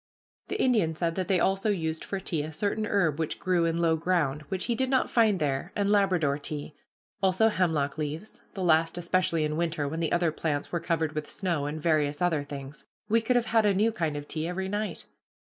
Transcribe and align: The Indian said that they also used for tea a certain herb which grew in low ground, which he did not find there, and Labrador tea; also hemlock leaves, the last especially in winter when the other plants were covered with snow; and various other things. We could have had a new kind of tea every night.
The 0.47 0.59
Indian 0.59 0.95
said 0.95 1.13
that 1.13 1.27
they 1.27 1.39
also 1.39 1.69
used 1.69 2.03
for 2.03 2.19
tea 2.19 2.41
a 2.41 2.51
certain 2.51 2.87
herb 2.87 3.19
which 3.19 3.37
grew 3.39 3.65
in 3.65 3.77
low 3.77 3.95
ground, 3.95 4.41
which 4.49 4.65
he 4.65 4.73
did 4.73 4.89
not 4.89 5.11
find 5.11 5.37
there, 5.39 5.71
and 5.75 5.91
Labrador 5.91 6.39
tea; 6.39 6.73
also 7.21 7.49
hemlock 7.49 7.99
leaves, 7.99 8.41
the 8.55 8.63
last 8.63 8.97
especially 8.97 9.43
in 9.45 9.57
winter 9.57 9.87
when 9.87 9.99
the 9.99 10.11
other 10.11 10.31
plants 10.31 10.71
were 10.71 10.79
covered 10.79 11.13
with 11.13 11.29
snow; 11.29 11.67
and 11.67 11.83
various 11.83 12.19
other 12.19 12.43
things. 12.43 12.87
We 13.09 13.21
could 13.21 13.35
have 13.35 13.45
had 13.53 13.63
a 13.63 13.75
new 13.75 13.91
kind 13.91 14.17
of 14.17 14.27
tea 14.27 14.47
every 14.47 14.69
night. 14.69 15.05